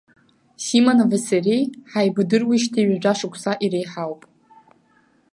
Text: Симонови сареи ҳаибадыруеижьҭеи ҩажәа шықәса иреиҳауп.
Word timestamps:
Симонови 0.65 1.19
сареи 1.27 1.63
ҳаибадыруеижьҭеи 1.91 2.87
ҩажәа 2.89 3.13
шықәса 3.19 3.53
иреиҳауп. 3.65 4.21